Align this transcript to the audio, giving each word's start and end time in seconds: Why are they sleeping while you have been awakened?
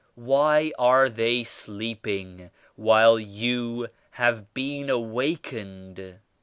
Why 0.15 0.71
are 0.79 1.09
they 1.09 1.43
sleeping 1.43 2.49
while 2.75 3.19
you 3.19 3.87
have 4.13 4.51
been 4.55 4.89
awakened? 4.89 6.17